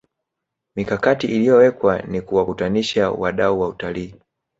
[0.75, 4.15] mikakati iliyowekwa ni kuwakutanisha wadau wa utalii